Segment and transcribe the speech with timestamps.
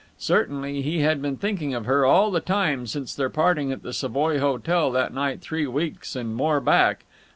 [0.17, 3.93] Certainly he had been thinking of her all the time since their parting at the
[3.93, 7.05] Savoy Hotel that night three weeks and more back....